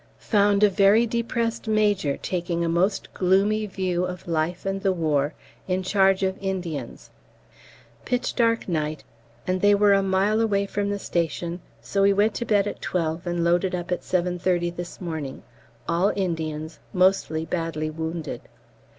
[0.31, 5.35] Found a very depressed major taking a most gloomy view of life and the war,
[5.67, 7.11] in charge of Indians.
[8.03, 9.03] Pitch dark night,
[9.45, 12.81] and they were a mile away from the station, so we went to bed at
[12.81, 15.43] 12 and loaded up at 7.30 this morning,
[15.87, 18.41] all Indians, mostly badly wounded.